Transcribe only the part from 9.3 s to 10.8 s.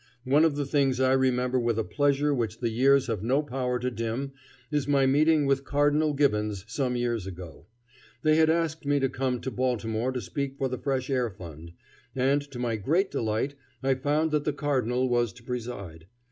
to Baltimore to speak for the